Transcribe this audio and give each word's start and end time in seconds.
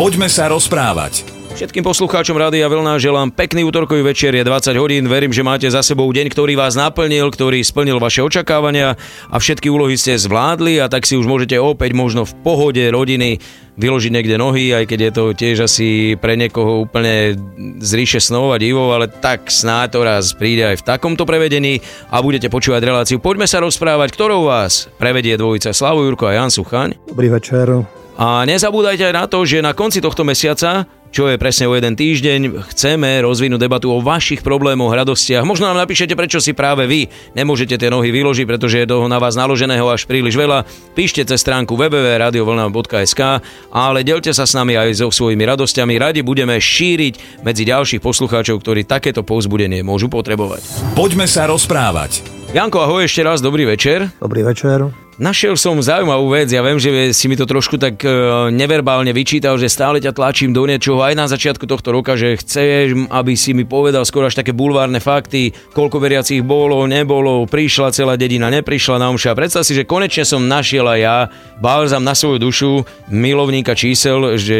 Poďme 0.00 0.32
sa 0.32 0.48
rozprávať. 0.48 1.28
Všetkým 1.60 1.84
poslucháčom 1.84 2.32
Rádia 2.32 2.72
Vlna 2.72 2.96
želám 2.96 3.28
pekný 3.28 3.68
útorkový 3.68 4.00
večer, 4.00 4.32
je 4.32 4.40
20 4.40 4.72
hodín, 4.80 5.04
verím, 5.04 5.28
že 5.28 5.44
máte 5.44 5.68
za 5.68 5.84
sebou 5.84 6.08
deň, 6.08 6.32
ktorý 6.32 6.56
vás 6.56 6.72
naplnil, 6.72 7.28
ktorý 7.28 7.60
splnil 7.60 8.00
vaše 8.00 8.24
očakávania 8.24 8.96
a 9.28 9.36
všetky 9.36 9.68
úlohy 9.68 10.00
ste 10.00 10.16
zvládli 10.16 10.80
a 10.80 10.88
tak 10.88 11.04
si 11.04 11.20
už 11.20 11.28
môžete 11.28 11.60
opäť 11.60 11.92
možno 11.92 12.24
v 12.24 12.32
pohode 12.40 12.80
rodiny 12.80 13.44
vyložiť 13.76 14.08
niekde 14.08 14.40
nohy, 14.40 14.72
aj 14.72 14.88
keď 14.88 14.98
je 15.04 15.12
to 15.12 15.24
tiež 15.36 15.56
asi 15.68 16.16
pre 16.16 16.32
niekoho 16.32 16.88
úplne 16.88 17.36
z 17.84 17.90
ríše 17.92 18.24
snov 18.24 18.56
a 18.56 18.56
divov, 18.56 18.96
ale 18.96 19.12
tak 19.12 19.52
snáď 19.52 19.86
to 19.92 20.00
raz 20.00 20.32
príde 20.32 20.64
aj 20.64 20.80
v 20.80 20.86
takomto 20.96 21.28
prevedení 21.28 21.84
a 22.08 22.24
budete 22.24 22.48
počúvať 22.48 22.88
reláciu. 22.88 23.20
Poďme 23.20 23.44
sa 23.44 23.60
rozprávať, 23.60 24.16
ktorou 24.16 24.48
vás 24.48 24.88
prevedie 24.96 25.36
dvojica 25.36 25.76
Slavu 25.76 26.08
Jurko 26.08 26.24
a 26.24 26.40
Jan 26.40 26.48
Suchaň. 26.48 26.96
Dobrý 27.04 27.28
večer. 27.28 27.99
A 28.20 28.44
nezabúdajte 28.44 29.08
aj 29.08 29.14
na 29.16 29.24
to, 29.24 29.48
že 29.48 29.64
na 29.64 29.72
konci 29.72 30.04
tohto 30.04 30.28
mesiaca 30.28 30.84
čo 31.10 31.26
je 31.26 31.42
presne 31.42 31.66
o 31.66 31.74
jeden 31.74 31.98
týždeň. 31.98 32.70
Chceme 32.70 33.18
rozvinúť 33.26 33.66
debatu 33.66 33.90
o 33.90 33.98
vašich 33.98 34.46
problémoch, 34.46 34.94
radostiach. 34.94 35.42
Možno 35.42 35.66
nám 35.66 35.82
napíšete, 35.82 36.14
prečo 36.14 36.38
si 36.38 36.54
práve 36.54 36.86
vy 36.86 37.10
nemôžete 37.34 37.74
tie 37.74 37.90
nohy 37.90 38.14
vyložiť, 38.14 38.46
pretože 38.46 38.78
je 38.78 38.86
toho 38.86 39.10
na 39.10 39.18
vás 39.18 39.34
naloženého 39.34 39.90
až 39.90 40.06
príliš 40.06 40.38
veľa. 40.38 40.62
Píšte 40.94 41.26
cez 41.26 41.42
stránku 41.42 41.74
www.radiovlna.sk, 41.74 43.42
ale 43.74 44.06
delte 44.06 44.30
sa 44.30 44.46
s 44.46 44.54
nami 44.54 44.78
aj 44.78 45.02
so 45.02 45.10
svojimi 45.10 45.42
radosťami. 45.42 45.98
Radi 45.98 46.20
budeme 46.22 46.54
šíriť 46.56 47.42
medzi 47.42 47.66
ďalších 47.66 48.00
poslucháčov, 48.00 48.62
ktorí 48.62 48.86
takéto 48.86 49.26
povzbudenie 49.26 49.82
môžu 49.82 50.06
potrebovať. 50.06 50.62
Poďme 50.94 51.26
sa 51.26 51.50
rozprávať. 51.50 52.22
Janko, 52.54 52.86
ahoj 52.86 53.06
ešte 53.06 53.26
raz, 53.26 53.42
dobrý 53.42 53.66
večer. 53.66 54.14
Dobrý 54.22 54.46
večer. 54.46 55.09
Našiel 55.20 55.52
som 55.52 55.76
zaujímavú 55.76 56.32
vec, 56.32 56.48
ja 56.48 56.64
viem, 56.64 56.80
že 56.80 57.12
si 57.12 57.28
mi 57.28 57.36
to 57.36 57.44
trošku 57.44 57.76
tak 57.76 58.00
e, 58.00 58.08
neverbálne 58.56 59.12
vyčítal, 59.12 59.60
že 59.60 59.68
stále 59.68 60.00
ťa 60.00 60.16
tlačím 60.16 60.56
do 60.56 60.64
niečoho 60.64 61.04
aj 61.04 61.12
na 61.12 61.28
začiatku 61.28 61.68
tohto 61.68 61.92
roka, 61.92 62.16
že 62.16 62.40
chceš, 62.40 63.04
aby 63.12 63.36
si 63.36 63.52
mi 63.52 63.68
povedal 63.68 64.08
skoro 64.08 64.32
až 64.32 64.40
také 64.40 64.56
bulvárne 64.56 64.96
fakty, 64.96 65.52
koľko 65.76 66.00
veriacich 66.00 66.40
bolo, 66.40 66.88
nebolo, 66.88 67.44
prišla 67.44 67.92
celá 67.92 68.16
dedina, 68.16 68.48
neprišla 68.48 68.96
na 68.96 69.12
omša. 69.12 69.36
Predstav 69.36 69.60
si, 69.60 69.76
že 69.76 69.84
konečne 69.84 70.24
som 70.24 70.40
našiel 70.48 70.88
aj 70.88 71.00
ja 71.04 71.28
balzam 71.60 72.00
na 72.00 72.16
svoju 72.16 72.40
dušu 72.40 72.70
milovníka 73.12 73.76
čísel, 73.76 74.40
že 74.40 74.56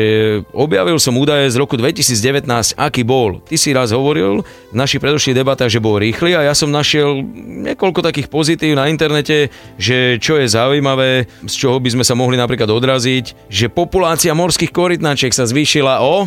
objavil 0.53 1.01
som 1.01 1.17
údaje 1.17 1.49
z 1.49 1.57
roku 1.57 1.81
2019, 1.81 2.77
aký 2.77 3.01
bol. 3.01 3.41
Ty 3.49 3.57
si 3.57 3.73
raz 3.73 3.97
hovoril 3.97 4.45
v 4.45 4.77
našich 4.77 5.01
predošlých 5.01 5.41
debatách, 5.41 5.73
že 5.73 5.81
bol 5.81 5.97
rýchly 5.97 6.37
a 6.37 6.45
ja 6.45 6.53
som 6.53 6.69
našiel 6.69 7.25
niekoľko 7.65 8.05
takých 8.05 8.29
pozitív 8.29 8.77
na 8.77 8.93
internete, 8.93 9.49
že 9.81 10.21
čo 10.21 10.37
je 10.37 10.50
zaujímavé, 10.51 11.31
z 11.47 11.55
čoho 11.55 11.79
by 11.79 11.95
sme 11.95 12.05
sa 12.05 12.19
mohli 12.19 12.35
napríklad 12.35 12.67
odraziť, 12.67 13.49
že 13.49 13.71
populácia 13.71 14.35
morských 14.35 14.75
korytnačiek 14.75 15.31
sa 15.31 15.47
zvýšila 15.47 16.03
o 16.03 16.27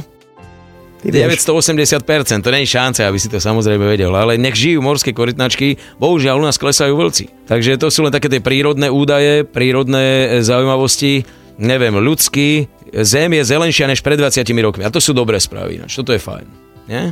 980%, 1.04 2.08
to 2.40 2.54
nie 2.56 2.64
je 2.64 2.74
šanca, 2.80 3.12
aby 3.12 3.20
si 3.20 3.28
to 3.28 3.44
samozrejme 3.44 3.84
vedel, 3.84 4.16
ale 4.16 4.40
nech 4.40 4.56
žijú 4.56 4.80
morské 4.80 5.12
korytnačky, 5.12 5.76
bohužiaľ 6.00 6.40
u 6.40 6.48
nás 6.48 6.56
klesajú 6.56 6.96
vlci. 6.96 7.28
Takže 7.44 7.76
to 7.76 7.92
sú 7.92 8.08
len 8.08 8.14
také 8.16 8.32
tie 8.32 8.40
prírodné 8.40 8.88
údaje, 8.88 9.44
prírodné 9.44 10.40
e, 10.40 10.48
zaujímavosti, 10.48 11.28
neviem, 11.60 12.00
ľudský, 12.00 12.72
zem 13.04 13.36
je 13.36 13.44
zelenšia 13.44 13.92
než 13.92 14.00
pred 14.00 14.16
20 14.16 14.48
rokmi 14.64 14.88
a 14.88 14.94
to 14.94 15.04
sú 15.04 15.12
dobré 15.12 15.44
správy, 15.44 15.84
čo 15.92 16.08
toto 16.08 16.16
je 16.16 16.22
fajn. 16.24 16.48
Nie? 16.88 17.12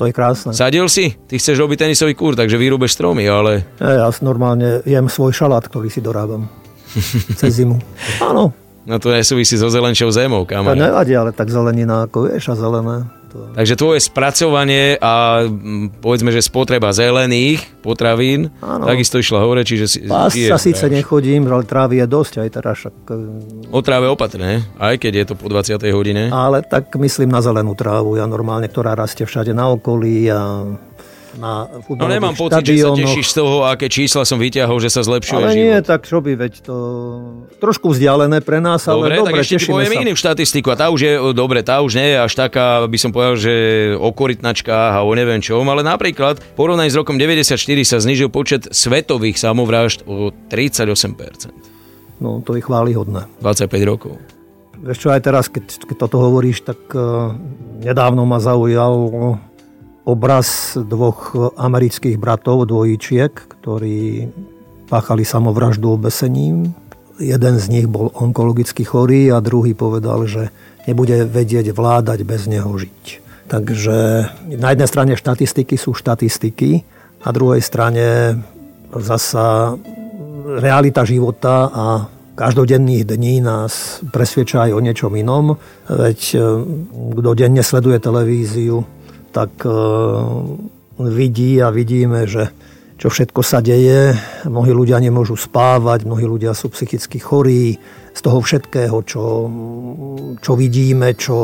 To 0.00 0.08
je 0.08 0.12
krásne. 0.12 0.50
Sadil 0.56 0.88
si? 0.88 1.12
Ty 1.28 1.36
chceš 1.36 1.56
robiť 1.60 1.88
tenisový 1.88 2.16
kur, 2.16 2.32
takže 2.32 2.56
vyrúbeš 2.56 2.96
stromy, 2.96 3.28
ale... 3.28 3.64
Ja, 3.76 4.06
ja 4.06 4.08
normálne 4.24 4.80
jem 4.88 5.06
svoj 5.06 5.36
šalát, 5.36 5.68
ktorý 5.68 5.92
si 5.92 6.00
dorábam. 6.00 6.48
Cez 7.40 7.60
zimu. 7.60 7.76
Áno. 8.24 8.52
No 8.82 8.98
to 8.98 9.14
nesúvisí 9.14 9.54
so 9.54 9.70
zelenšou 9.70 10.10
zemou, 10.10 10.42
kamarát. 10.42 10.74
To 10.74 10.82
nevadí, 10.90 11.14
ale 11.14 11.30
tak 11.30 11.46
zelenina 11.54 12.10
ako 12.10 12.26
vieš 12.26 12.50
a 12.50 12.54
zelené. 12.58 13.06
To... 13.32 13.56
Takže 13.56 13.74
tvoje 13.80 13.98
spracovanie 14.04 15.00
a 15.00 15.44
povedzme, 16.04 16.28
že 16.28 16.44
spotreba 16.44 16.92
zelených 16.92 17.64
potravín 17.80 18.52
ano. 18.60 18.84
takisto 18.84 19.16
išla 19.16 19.40
hore, 19.40 19.64
čiže 19.64 19.86
si... 19.88 19.98
Pás 20.04 20.36
sa 20.36 20.60
síce 20.60 20.84
nechodím, 20.92 21.48
ale 21.48 21.64
trávy 21.64 22.04
je 22.04 22.06
dosť 22.06 22.34
aj 22.44 22.48
teraz. 22.52 22.74
Však... 22.84 22.94
O 23.72 23.80
tráve 23.80 24.12
opatrne, 24.12 24.68
aj 24.76 25.00
keď 25.00 25.12
je 25.12 25.24
to 25.32 25.34
po 25.40 25.48
20. 25.48 25.80
hodine. 25.96 26.28
Ale 26.28 26.60
tak 26.60 26.92
myslím 27.00 27.32
na 27.32 27.40
zelenú 27.40 27.72
trávu, 27.72 28.20
ja 28.20 28.28
normálne, 28.28 28.68
ktorá 28.68 28.92
rastie 28.92 29.24
všade 29.24 29.56
na 29.56 29.72
okolí 29.72 30.28
a 30.28 30.68
na 31.38 31.68
No 31.88 32.06
nemám 32.08 32.36
pocit, 32.36 32.60
že 32.60 32.84
sa 32.84 32.92
tešíš 32.92 33.32
z 33.32 33.34
toho, 33.40 33.64
aké 33.64 33.88
čísla 33.88 34.28
som 34.28 34.36
vyťahol, 34.36 34.76
že 34.82 34.92
sa 34.92 35.00
zlepšuje 35.00 35.38
ale 35.40 35.52
život. 35.56 35.64
nie, 35.64 35.76
tak 35.80 36.00
čo 36.04 36.18
by, 36.20 36.32
veď 36.36 36.52
to 36.60 36.76
trošku 37.56 37.96
vzdialené 37.96 38.44
pre 38.44 38.60
nás, 38.60 38.84
dobre, 38.84 39.16
ale 39.16 39.24
dobre, 39.24 39.28
tak 39.32 39.40
ešte 39.44 39.56
ti 39.64 39.66
poviem 39.72 40.12
sa. 40.12 40.28
štatistiku 40.28 40.68
a 40.72 40.76
tá 40.76 40.86
už 40.92 41.00
je, 41.00 41.12
dobre, 41.32 41.64
tá 41.64 41.80
už 41.80 41.96
nie 41.96 42.08
je 42.12 42.18
až 42.20 42.32
taká, 42.36 42.84
by 42.84 42.98
som 43.00 43.10
povedal, 43.14 43.36
že 43.40 43.54
o 43.96 44.08
korytnačkách 44.12 44.92
a 44.98 45.00
o 45.00 45.12
neviem 45.16 45.40
čom, 45.40 45.64
ale 45.64 45.80
napríklad 45.80 46.40
porovnaní 46.52 46.92
s 46.92 46.96
rokom 46.98 47.16
94 47.16 47.56
sa 47.88 47.96
znižil 48.02 48.28
počet 48.28 48.68
svetových 48.68 49.40
samovrážd 49.40 50.04
o 50.04 50.34
38%. 50.52 51.48
No, 52.22 52.38
to 52.44 52.54
je 52.54 52.62
chválihodné. 52.62 53.26
25 53.42 53.72
rokov. 53.82 54.14
Vieš 54.82 54.98
čo, 54.98 55.08
aj 55.14 55.22
teraz, 55.22 55.46
keď, 55.46 55.86
keď 55.86 55.96
toto 56.06 56.18
hovoríš, 56.18 56.66
tak 56.66 56.78
uh, 56.94 57.34
nedávno 57.82 58.26
ma 58.26 58.42
zaujal 58.42 58.94
obraz 60.02 60.74
dvoch 60.74 61.34
amerických 61.54 62.18
bratov, 62.18 62.66
dvojičiek, 62.66 63.30
ktorí 63.30 64.28
páchali 64.90 65.22
samovraždu 65.22 65.94
obesením. 65.94 66.74
Jeden 67.22 67.54
z 67.56 67.66
nich 67.70 67.86
bol 67.86 68.10
onkologicky 68.12 68.82
chorý 68.82 69.30
a 69.30 69.38
druhý 69.38 69.78
povedal, 69.78 70.26
že 70.26 70.50
nebude 70.90 71.22
vedieť 71.24 71.70
vládať 71.70 72.26
bez 72.26 72.50
neho 72.50 72.72
žiť. 72.74 73.22
Takže 73.46 73.98
na 74.58 74.68
jednej 74.74 74.88
strane 74.88 75.12
štatistiky 75.14 75.76
sú 75.78 75.94
štatistiky, 75.94 76.82
na 77.22 77.30
druhej 77.30 77.62
strane 77.62 78.34
zasa 78.90 79.78
realita 80.58 81.06
života 81.06 81.70
a 81.70 81.84
každodenných 82.34 83.06
dní 83.06 83.44
nás 83.44 84.02
presvedča 84.10 84.66
o 84.74 84.80
niečom 84.82 85.14
inom. 85.14 85.54
Veď 85.86 86.20
eh, 86.34 86.42
kto 86.90 87.30
denne 87.38 87.62
sleduje 87.62 88.02
televíziu, 88.02 88.82
tak 89.32 89.64
e, 89.64 89.72
vidí 91.00 91.58
a 91.58 91.72
vidíme, 91.72 92.28
že 92.28 92.52
čo 93.00 93.10
všetko 93.10 93.40
sa 93.42 93.58
deje. 93.58 94.14
Mnohí 94.46 94.70
ľudia 94.70 95.02
nemôžu 95.02 95.34
spávať, 95.34 96.06
mnohí 96.06 96.22
ľudia 96.22 96.54
sú 96.54 96.70
psychicky 96.70 97.18
chorí. 97.18 97.82
Z 98.12 98.20
toho 98.28 98.44
všetkého, 98.44 99.02
čo, 99.08 99.48
čo 100.38 100.52
vidíme, 100.52 101.16
čo 101.16 101.36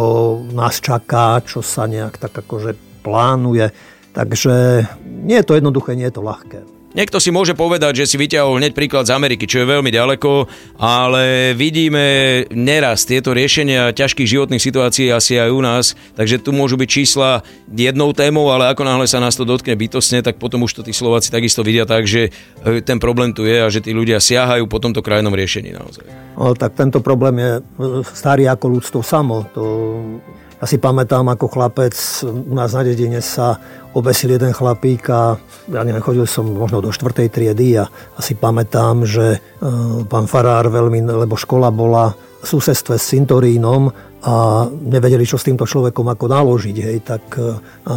nás 0.53 0.79
čaká, 0.85 1.41
čo 1.43 1.65
sa 1.65 1.89
nejak 1.89 2.21
tak 2.21 2.45
akože 2.45 3.03
plánuje. 3.03 3.73
Takže 4.13 4.85
nie 5.25 5.41
je 5.41 5.47
to 5.49 5.57
jednoduché, 5.57 5.97
nie 5.97 6.07
je 6.07 6.15
to 6.15 6.23
ľahké. 6.23 6.78
Niekto 6.97 7.21
si 7.21 7.29
môže 7.29 7.53
povedať, 7.53 8.01
že 8.01 8.09
si 8.09 8.17
vyťahol 8.17 8.65
hneď 8.65 8.73
príklad 8.73 9.05
z 9.05 9.13
Ameriky, 9.13 9.45
čo 9.45 9.61
je 9.61 9.69
veľmi 9.69 9.93
ďaleko, 9.93 10.49
ale 10.81 11.53
vidíme 11.53 12.49
neraz 12.49 13.05
tieto 13.05 13.37
riešenia 13.37 13.93
ťažkých 13.93 14.25
životných 14.25 14.63
situácií 14.63 15.13
asi 15.13 15.37
aj 15.37 15.53
u 15.53 15.61
nás, 15.61 15.93
takže 16.17 16.41
tu 16.41 16.57
môžu 16.57 16.81
byť 16.81 16.89
čísla 16.89 17.45
jednou 17.69 18.17
témou, 18.17 18.49
ale 18.49 18.73
ako 18.73 18.89
náhle 18.89 19.05
sa 19.05 19.21
nás 19.21 19.37
to 19.37 19.45
dotkne 19.45 19.77
bytostne, 19.77 20.25
tak 20.25 20.41
potom 20.41 20.65
už 20.65 20.81
to 20.81 20.83
tí 20.83 20.97
Slováci 20.97 21.29
takisto 21.29 21.61
vidia 21.61 21.85
tak, 21.85 22.09
že 22.09 22.33
e, 22.65 22.81
ten 22.81 22.97
problém 22.97 23.37
tu 23.37 23.45
je 23.45 23.61
a 23.61 23.69
že 23.69 23.85
tí 23.85 23.93
ľudia 23.93 24.17
siahajú 24.17 24.65
po 24.65 24.81
tomto 24.81 25.05
krajnom 25.05 25.37
riešení 25.37 25.77
naozaj. 25.77 26.09
No, 26.41 26.57
tak 26.57 26.73
tento 26.73 27.05
problém 27.05 27.37
je 27.37 27.53
e, 27.61 27.63
starý 28.17 28.49
ako 28.49 28.81
ľudstvo 28.81 29.01
samo. 29.05 29.45
To 29.53 29.63
ja 30.59 30.67
si 30.67 30.77
pamätám, 30.83 31.31
ako 31.31 31.47
chlapec 31.47 31.95
u 32.27 32.55
nás 32.55 32.75
na 32.75 32.83
dedine 32.83 33.23
sa 33.23 33.63
obesil 33.95 34.35
jeden 34.35 34.51
chlapík 34.51 35.07
a 35.11 35.39
ja 35.71 35.81
neviem, 35.87 36.03
chodil 36.03 36.27
som 36.27 36.51
možno 36.51 36.83
do 36.83 36.91
štvrtej 36.91 37.29
triedy 37.31 37.79
a 37.79 37.87
asi 38.19 38.35
pamätám, 38.35 39.07
že 39.07 39.39
e, 39.39 39.39
pán 40.11 40.27
Farár 40.27 40.67
veľmi, 40.67 41.07
lebo 41.07 41.39
škola 41.39 41.71
bola 41.71 42.11
susedstve 42.43 42.95
s 42.99 43.15
cintorínom 43.15 43.91
a 44.19 44.67
nevedeli, 44.67 45.23
čo 45.23 45.39
s 45.39 45.47
týmto 45.47 45.63
človekom 45.63 46.11
ako 46.11 46.27
naložiť. 46.27 46.77
Hej. 46.83 46.99
Tak 47.07 47.25
e, 47.39 47.43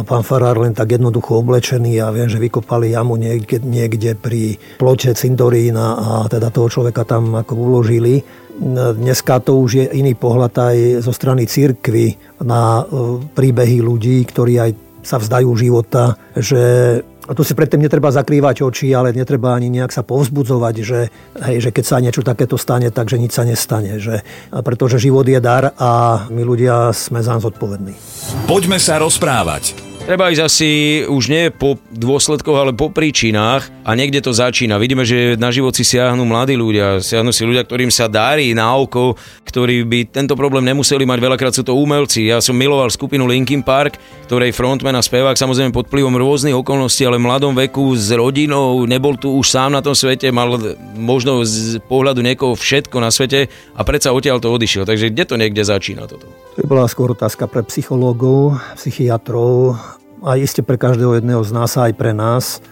pán 0.06 0.22
Farár 0.22 0.62
len 0.62 0.70
tak 0.70 0.94
jednoducho 0.94 1.42
oblečený 1.42 1.98
a 1.98 2.14
viem, 2.14 2.30
že 2.30 2.38
vykopali 2.38 2.94
jamu 2.94 3.18
niekde, 3.18 3.58
niekde 3.58 4.14
pri 4.14 4.54
plote 4.78 5.10
cintorína 5.10 5.86
a 5.98 6.10
teda 6.30 6.54
toho 6.54 6.70
človeka 6.70 7.02
tam 7.02 7.34
ako 7.34 7.52
uložili 7.58 8.22
Dneska 8.94 9.40
to 9.40 9.58
už 9.64 9.70
je 9.74 9.84
iný 9.96 10.12
pohľad 10.12 10.52
aj 10.52 10.76
zo 11.02 11.12
strany 11.16 11.48
církvy 11.48 12.14
na 12.44 12.84
e, 12.84 13.24
príbehy 13.32 13.80
ľudí, 13.80 14.20
ktorí 14.28 14.54
aj 14.60 14.70
sa 15.02 15.16
vzdajú 15.18 15.50
života, 15.56 16.14
že 16.36 17.00
a 17.22 17.32
tu 17.38 17.46
si 17.46 17.54
predtým 17.54 17.78
netreba 17.78 18.10
zakrývať 18.10 18.66
oči, 18.66 18.90
ale 18.90 19.14
netreba 19.14 19.54
ani 19.54 19.70
nejak 19.70 19.94
sa 19.94 20.02
povzbudzovať, 20.02 20.74
že, 20.82 21.00
hej, 21.46 21.56
že 21.62 21.70
keď 21.70 21.84
sa 21.86 22.02
niečo 22.02 22.26
takéto 22.26 22.58
stane, 22.58 22.90
takže 22.90 23.20
nič 23.20 23.30
sa 23.30 23.46
nestane. 23.46 24.02
Že, 24.02 24.26
pretože 24.66 24.98
život 24.98 25.26
je 25.26 25.38
dar 25.38 25.70
a 25.78 26.24
my 26.26 26.42
ľudia 26.42 26.90
sme 26.90 27.22
za 27.22 27.38
zodpovední. 27.38 27.94
Poďme 28.50 28.82
sa 28.82 28.98
rozprávať. 28.98 29.91
Treba 30.02 30.34
ísť 30.34 30.42
asi 30.42 30.70
už 31.06 31.30
nie 31.30 31.48
po 31.54 31.78
dôsledkoch, 31.94 32.58
ale 32.58 32.72
po 32.74 32.90
príčinách 32.90 33.70
a 33.86 33.94
niekde 33.94 34.18
to 34.18 34.34
začína. 34.34 34.76
Vidíme, 34.76 35.06
že 35.06 35.38
na 35.38 35.54
život 35.54 35.72
si 35.72 35.86
siahnu 35.86 36.26
mladí 36.26 36.58
ľudia, 36.58 36.98
siahnu 36.98 37.30
si 37.30 37.46
ľudia, 37.46 37.62
ktorým 37.62 37.86
sa 37.86 38.10
darí 38.10 38.50
na 38.50 38.74
oko, 38.74 39.14
ktorí 39.46 39.86
by 39.86 40.10
tento 40.10 40.34
problém 40.34 40.66
nemuseli 40.66 41.06
mať. 41.06 41.18
Veľakrát 41.22 41.54
sú 41.54 41.62
to 41.62 41.78
umelci. 41.78 42.28
Ja 42.28 42.42
som 42.42 42.58
miloval 42.58 42.90
skupinu 42.90 43.30
Linkin 43.30 43.62
Park, 43.62 43.96
ktorej 44.26 44.50
frontman 44.50 44.98
a 44.98 45.06
spevák 45.06 45.38
samozrejme 45.38 45.70
pod 45.70 45.86
vplyvom 45.86 46.18
rôznych 46.18 46.58
okolností, 46.58 47.06
ale 47.06 47.22
v 47.22 47.26
mladom 47.30 47.54
veku 47.54 47.94
s 47.94 48.10
rodinou, 48.10 48.82
nebol 48.90 49.14
tu 49.14 49.30
už 49.38 49.46
sám 49.54 49.70
na 49.70 49.86
tom 49.86 49.94
svete, 49.94 50.34
mal 50.34 50.50
možno 50.98 51.46
z 51.46 51.78
pohľadu 51.86 52.26
niekoho 52.26 52.58
všetko 52.58 52.98
na 52.98 53.14
svete 53.14 53.46
a 53.78 53.80
predsa 53.86 54.10
odtiaľ 54.10 54.42
to 54.42 54.50
odišiel. 54.50 54.82
Takže 54.82 55.14
kde 55.14 55.24
to 55.30 55.38
niekde 55.38 55.62
začína 55.62 56.10
toto? 56.10 56.26
To 56.58 56.66
bola 56.66 56.90
skôr 56.90 57.14
otázka 57.14 57.46
pre 57.46 57.62
psychológov, 57.64 58.58
psychiatrov 58.76 59.78
a 60.22 60.38
iste 60.38 60.62
pre 60.62 60.78
každého 60.78 61.18
jedného 61.18 61.42
z 61.42 61.50
nás 61.50 61.74
aj 61.74 61.92
pre 61.98 62.14
nás. 62.14 62.62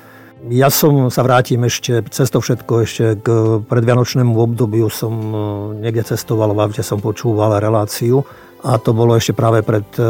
Ja 0.49 0.73
som 0.73 1.13
sa 1.13 1.21
vrátim 1.21 1.61
ešte 1.69 2.01
cez 2.09 2.33
to 2.33 2.41
všetko, 2.41 2.73
ešte 2.87 3.05
k 3.21 3.29
predvianočnému 3.69 4.33
obdobiu 4.41 4.89
som 4.89 5.13
e, 5.13 5.37
niekde 5.85 6.17
cestoval, 6.17 6.57
v 6.57 6.65
aute 6.65 6.81
som 6.81 6.97
počúval 6.97 7.61
reláciu 7.61 8.25
a 8.61 8.77
to 8.77 8.93
bolo 8.93 9.17
ešte 9.17 9.33
práve 9.33 9.65
pred 9.65 9.87
e, 9.97 10.05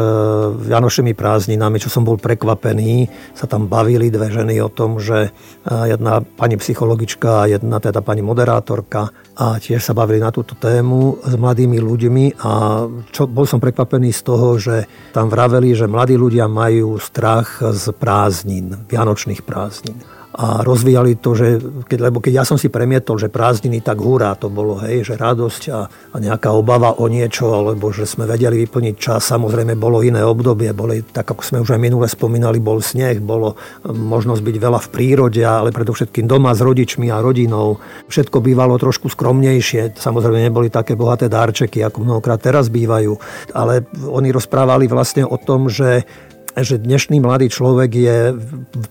Vianočnými 0.51 1.15
prázdninami, 1.15 1.79
čo 1.79 1.87
som 1.87 2.03
bol 2.03 2.19
prekvapený. 2.19 3.07
Sa 3.31 3.47
tam 3.47 3.71
bavili 3.71 4.11
dve 4.11 4.27
ženy 4.27 4.59
o 4.59 4.67
tom, 4.67 4.99
že 4.99 5.27
e, 5.27 5.69
jedna 5.87 6.19
pani 6.19 6.59
psychologička 6.59 7.47
a 7.47 7.49
jedna 7.49 7.79
teda 7.79 8.03
pani 8.03 8.19
moderátorka 8.19 9.11
a 9.39 9.57
tiež 9.57 9.79
sa 9.79 9.95
bavili 9.95 10.19
na 10.19 10.35
túto 10.35 10.59
tému 10.59 11.23
s 11.23 11.33
mladými 11.39 11.79
ľuďmi 11.79 12.25
a 12.43 12.51
čo, 13.09 13.25
bol 13.31 13.47
som 13.47 13.63
prekvapený 13.63 14.11
z 14.11 14.21
toho, 14.21 14.59
že 14.59 14.75
tam 15.15 15.31
vraveli, 15.31 15.71
že 15.71 15.87
mladí 15.87 16.19
ľudia 16.19 16.51
majú 16.51 16.99
strach 16.99 17.63
z 17.63 17.95
prázdnin, 17.95 18.87
vianočných 18.91 19.41
prázdnin 19.47 20.20
a 20.31 20.63
rozvíjali 20.63 21.19
to, 21.19 21.35
že 21.35 21.47
keď, 21.91 21.99
lebo 22.07 22.23
keď 22.23 22.33
ja 22.39 22.45
som 22.47 22.55
si 22.55 22.71
premietol, 22.71 23.19
že 23.19 23.27
prázdniny, 23.27 23.83
tak 23.83 23.99
hurá 23.99 24.31
to 24.39 24.47
bolo, 24.47 24.79
hej, 24.79 25.03
že 25.03 25.19
radosť 25.19 25.61
a, 25.67 25.79
a 25.91 26.15
nejaká 26.23 26.55
obava 26.55 26.95
o 27.03 27.11
niečo, 27.11 27.51
alebo 27.51 27.91
že 27.91 28.07
sme 28.07 28.23
vedeli 28.23 28.63
vyplniť 28.63 28.95
čas. 28.95 29.27
Samozrejme 29.27 29.75
bolo 29.75 29.99
iné 29.99 30.23
obdobie, 30.23 30.71
boli, 30.71 31.03
tak 31.03 31.27
ako 31.35 31.43
sme 31.43 31.57
už 31.59 31.75
aj 31.75 31.81
minule 31.83 32.07
spomínali, 32.07 32.63
bol 32.63 32.79
sneh, 32.79 33.19
bolo 33.19 33.59
možnosť 33.83 34.39
byť 34.39 34.55
veľa 34.55 34.79
v 34.79 34.91
prírode, 34.95 35.43
ale 35.43 35.75
predovšetkým 35.75 36.31
doma 36.31 36.55
s 36.55 36.63
rodičmi 36.63 37.11
a 37.11 37.19
rodinou. 37.19 37.83
Všetko 38.07 38.39
bývalo 38.39 38.79
trošku 38.79 39.11
skromnejšie. 39.11 39.99
Samozrejme 39.99 40.47
neboli 40.47 40.71
také 40.71 40.95
bohaté 40.95 41.27
dárčeky, 41.27 41.83
ako 41.83 42.07
mnohokrát 42.07 42.39
teraz 42.39 42.71
bývajú. 42.71 43.19
Ale 43.51 43.83
oni 43.99 44.31
rozprávali 44.31 44.87
vlastne 44.87 45.27
o 45.27 45.35
tom, 45.35 45.67
že 45.67 46.07
že 46.59 46.75
dnešný 46.75 47.23
mladý 47.23 47.47
človek 47.47 47.91
je 47.91 48.17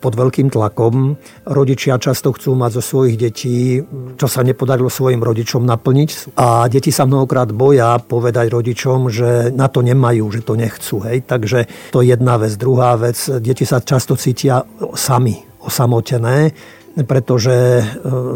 pod 0.00 0.16
veľkým 0.16 0.48
tlakom. 0.48 1.20
Rodičia 1.44 2.00
často 2.00 2.32
chcú 2.32 2.56
mať 2.56 2.80
zo 2.80 2.82
svojich 2.82 3.16
detí, 3.20 3.84
čo 4.16 4.26
sa 4.26 4.40
nepodarilo 4.40 4.88
svojim 4.88 5.20
rodičom 5.20 5.64
naplniť. 5.68 6.40
A 6.40 6.64
deti 6.72 6.88
sa 6.88 7.04
mnohokrát 7.04 7.52
boja 7.52 8.00
povedať 8.00 8.48
rodičom, 8.48 9.12
že 9.12 9.52
na 9.52 9.68
to 9.68 9.84
nemajú, 9.84 10.24
že 10.32 10.40
to 10.40 10.56
nechcú. 10.56 11.04
Hej. 11.04 11.28
Takže 11.28 11.92
to 11.92 12.00
je 12.00 12.16
jedna 12.16 12.40
vec. 12.40 12.56
Druhá 12.56 12.96
vec, 12.96 13.16
deti 13.44 13.68
sa 13.68 13.84
často 13.84 14.16
cítia 14.16 14.64
sami, 14.96 15.36
osamotené 15.60 16.52
pretože 16.94 17.54
e, 17.54 17.82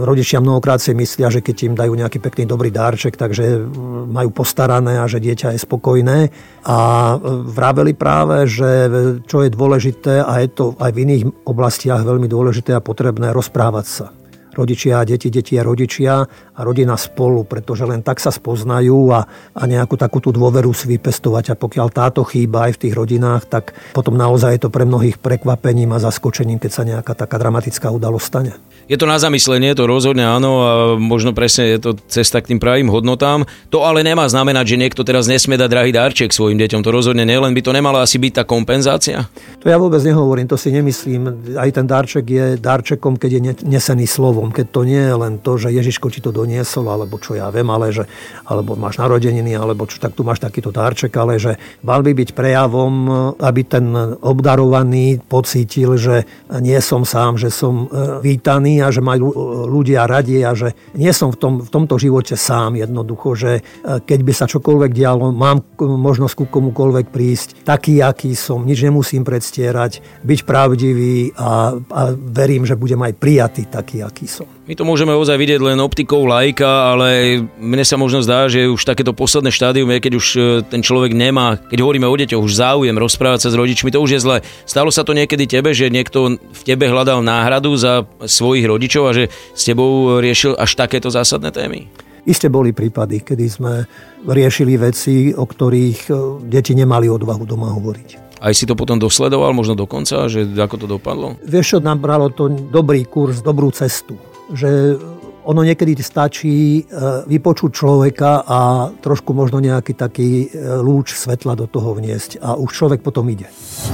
rodičia 0.06 0.38
mnohokrát 0.38 0.78
si 0.78 0.94
myslia, 0.94 1.30
že 1.30 1.42
keď 1.42 1.56
im 1.66 1.74
dajú 1.74 1.92
nejaký 1.94 2.18
pekný 2.22 2.44
dobrý 2.46 2.70
dárček, 2.70 3.18
takže 3.18 3.66
majú 4.06 4.30
postarané 4.30 5.02
a 5.02 5.10
že 5.10 5.18
dieťa 5.18 5.54
je 5.54 5.60
spokojné. 5.60 6.18
A 6.64 6.78
e, 6.78 7.16
vraveli 7.50 7.92
práve, 7.98 8.46
že 8.46 8.88
čo 9.26 9.42
je 9.42 9.50
dôležité 9.50 10.22
a 10.22 10.38
je 10.38 10.48
to 10.54 10.64
aj 10.78 10.90
v 10.94 11.02
iných 11.02 11.22
oblastiach 11.44 12.06
veľmi 12.06 12.30
dôležité 12.30 12.78
a 12.78 12.84
potrebné 12.84 13.34
rozprávať 13.34 13.86
sa 13.86 14.06
rodičia 14.54 15.02
a 15.02 15.06
deti, 15.06 15.28
deti 15.28 15.58
a 15.58 15.66
rodičia 15.66 16.22
a 16.54 16.60
rodina 16.62 16.94
spolu, 16.94 17.42
pretože 17.44 17.84
len 17.84 18.00
tak 18.00 18.22
sa 18.22 18.30
spoznajú 18.30 19.10
a, 19.10 19.26
a 19.52 19.62
nejakú 19.66 19.98
takú 19.98 20.22
tú 20.22 20.30
dôveru 20.30 20.70
si 20.70 20.86
vypestovať. 20.86 21.52
A 21.52 21.58
pokiaľ 21.58 21.88
táto 21.90 22.22
chýba 22.22 22.70
aj 22.70 22.78
v 22.78 22.80
tých 22.86 22.94
rodinách, 22.94 23.50
tak 23.50 23.74
potom 23.92 24.14
naozaj 24.14 24.56
je 24.56 24.62
to 24.64 24.70
pre 24.70 24.86
mnohých 24.86 25.18
prekvapením 25.18 25.92
a 25.92 26.02
zaskočením, 26.02 26.62
keď 26.62 26.70
sa 26.70 26.82
nejaká 26.86 27.12
taká 27.18 27.36
dramatická 27.36 27.90
udalosť 27.90 28.26
stane. 28.26 28.52
Je 28.84 29.00
to 29.00 29.08
na 29.08 29.16
zamyslenie, 29.16 29.72
to 29.72 29.88
rozhodne 29.88 30.28
áno 30.28 30.50
a 30.60 30.70
možno 31.00 31.32
presne 31.32 31.72
je 31.72 31.78
to 31.80 31.90
cesta 32.04 32.44
k 32.44 32.52
tým 32.52 32.60
pravým 32.60 32.92
hodnotám. 32.92 33.48
To 33.72 33.80
ale 33.80 34.04
nemá 34.04 34.28
znamenať, 34.28 34.76
že 34.76 34.80
niekto 34.80 35.02
teraz 35.08 35.24
nesmie 35.24 35.56
dať 35.56 35.68
drahý 35.72 35.90
darček 35.96 36.36
svojim 36.36 36.60
deťom. 36.60 36.84
To 36.84 36.92
rozhodne 36.92 37.24
nie, 37.24 37.40
len 37.40 37.56
by 37.56 37.64
to 37.64 37.72
nemala 37.72 38.04
asi 38.04 38.20
byť 38.20 38.32
tá 38.36 38.44
kompenzácia. 38.44 39.24
To 39.64 39.72
ja 39.72 39.80
vôbec 39.80 40.04
nehovorím, 40.04 40.44
to 40.44 40.60
si 40.60 40.68
nemyslím. 40.68 41.56
Aj 41.56 41.72
ten 41.72 41.88
darček 41.88 42.28
je 42.28 42.44
darčekom, 42.60 43.16
keď 43.16 43.30
je 43.32 43.40
nesený 43.64 44.04
slovom. 44.04 44.52
Keď 44.52 44.66
to 44.68 44.84
nie 44.84 45.00
je 45.00 45.14
len 45.16 45.40
to, 45.40 45.56
že 45.56 45.72
Ježiško 45.72 46.12
ti 46.12 46.20
to 46.20 46.36
doniesol, 46.36 46.84
alebo 46.84 47.16
čo 47.16 47.32
ja 47.32 47.48
viem, 47.48 47.72
ale 47.72 47.88
že, 47.88 48.04
alebo 48.44 48.76
máš 48.76 49.00
narodeniny, 49.00 49.56
alebo 49.56 49.88
čo, 49.88 49.96
tak 49.96 50.12
tu 50.12 50.20
máš 50.20 50.44
takýto 50.44 50.68
darček, 50.68 51.16
ale 51.16 51.40
že 51.40 51.56
mal 51.80 52.04
by 52.04 52.12
byť 52.12 52.36
prejavom, 52.36 52.92
aby 53.40 53.64
ten 53.64 53.88
obdarovaný 54.20 55.24
pocítil, 55.24 55.96
že 55.96 56.28
nie 56.60 56.76
som 56.84 57.08
sám, 57.08 57.40
že 57.40 57.48
som 57.48 57.88
e, 57.88 58.20
vítaný 58.20 58.84
a 58.84 58.92
že 58.92 59.00
majú 59.00 59.32
ľudia 59.64 60.04
radi 60.04 60.44
a 60.44 60.52
že 60.52 60.76
nie 60.92 61.08
som 61.16 61.32
v, 61.32 61.40
tom, 61.40 61.54
v 61.64 61.72
tomto 61.72 61.96
živote 61.96 62.36
sám 62.36 62.76
jednoducho, 62.76 63.32
že 63.32 63.52
e, 63.56 63.62
keď 64.04 64.20
by 64.28 64.32
sa 64.36 64.44
čokoľvek 64.44 64.92
dialo, 64.92 65.32
mám 65.32 65.64
možnosť 65.80 66.34
ku 66.36 66.44
komukoľvek 66.52 67.08
prísť, 67.08 67.64
taký, 67.64 68.04
aký 68.04 68.36
som, 68.36 68.60
nič 68.60 68.84
nemusím 68.84 69.24
predstierať, 69.54 70.02
byť 70.26 70.40
pravdivý 70.42 71.30
a, 71.38 71.78
a 71.78 72.00
verím, 72.10 72.66
že 72.66 72.74
budem 72.74 72.98
aj 73.06 73.14
prijatý 73.14 73.62
taký, 73.70 74.02
aký 74.02 74.26
som. 74.26 74.50
My 74.66 74.74
to 74.74 74.82
môžeme 74.82 75.14
ozaj 75.14 75.38
vidieť 75.38 75.60
len 75.62 75.78
optikou 75.78 76.26
lajka, 76.26 76.66
ale 76.66 77.38
mne 77.62 77.84
sa 77.86 77.94
možno 77.94 78.18
zdá, 78.24 78.50
že 78.50 78.66
už 78.66 78.82
takéto 78.82 79.14
posledné 79.14 79.54
štádium 79.54 79.86
je, 79.94 80.02
keď 80.02 80.12
už 80.18 80.26
e, 80.34 80.40
ten 80.66 80.82
človek 80.82 81.14
nemá, 81.14 81.60
keď 81.70 81.86
hovoríme 81.86 82.08
o 82.08 82.16
deťoch, 82.16 82.42
už 82.42 82.58
záujem 82.58 82.96
rozprávať 82.98 83.46
sa 83.46 83.52
s 83.52 83.58
rodičmi, 83.60 83.94
to 83.94 84.02
už 84.02 84.18
je 84.18 84.20
zle. 84.24 84.36
Stalo 84.66 84.90
sa 84.90 85.06
to 85.06 85.14
niekedy 85.14 85.46
tebe, 85.46 85.70
že 85.70 85.92
niekto 85.92 86.34
v 86.40 86.62
tebe 86.66 86.90
hľadal 86.90 87.22
náhradu 87.22 87.76
za 87.78 88.08
svojich 88.24 88.66
rodičov 88.66 89.02
a 89.06 89.12
že 89.14 89.30
s 89.54 89.62
tebou 89.62 90.18
riešil 90.18 90.58
až 90.58 90.74
takéto 90.74 91.12
zásadné 91.12 91.54
témy? 91.54 91.86
Isté 92.24 92.48
boli 92.48 92.72
prípady, 92.72 93.20
kedy 93.20 93.46
sme 93.52 93.84
riešili 94.24 94.80
veci, 94.80 95.30
o 95.30 95.44
ktorých 95.44 96.00
e, 96.08 96.12
deti 96.48 96.72
nemali 96.72 97.06
odvahu 97.06 97.44
doma 97.44 97.68
hovoriť. 97.68 98.24
Aj 98.44 98.52
si 98.52 98.68
to 98.68 98.76
potom 98.76 99.00
dosledoval 99.00 99.56
možno 99.56 99.72
do 99.72 99.88
konca, 99.88 100.28
že 100.28 100.44
ako 100.44 100.76
to 100.76 100.86
dopadlo? 100.86 101.40
Vieš 101.40 101.66
čo, 101.66 101.78
nám 101.80 102.04
bralo 102.04 102.28
to 102.28 102.52
dobrý 102.52 103.08
kurz, 103.08 103.40
dobrú 103.40 103.72
cestu 103.72 104.20
že 104.52 105.00
ono 105.44 105.60
niekedy 105.60 105.92
stačí 106.00 106.80
e, 106.80 106.82
vypočuť 107.28 107.70
človeka 107.76 108.48
a 108.48 108.88
trošku 109.04 109.36
možno 109.36 109.60
nejaký 109.60 109.92
taký 109.92 110.48
e, 110.48 110.80
lúč 110.80 111.12
svetla 111.12 111.52
do 111.52 111.68
toho 111.68 111.92
vniesť 111.92 112.40
a 112.40 112.56
už 112.56 112.72
človek 112.72 113.00
potom 113.04 113.28
ide. 113.28 113.44